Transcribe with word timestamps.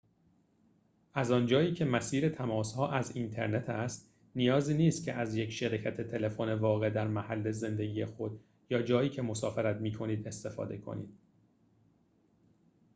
از 1.13 1.31
آنجایی 1.31 1.73
که 1.73 1.85
مسیر 1.85 2.29
تماس‌ها 2.29 2.91
از 2.91 3.15
اینترنت 3.15 3.69
است 3.69 4.13
نیازی 4.35 4.73
نیست 4.73 5.05
که 5.05 5.13
از 5.13 5.35
یک 5.35 5.49
شرکت 5.49 6.01
تلفن 6.01 6.53
واقع 6.53 6.89
در 6.89 7.07
محل 7.07 7.51
زندگی 7.51 8.05
خود 8.05 8.39
یا 8.69 8.81
جایی 8.81 9.09
که 9.09 9.21
مسافرت 9.21 9.81
می‌کنید 9.81 10.27
استفاده 10.27 10.77
کنید 10.77 11.17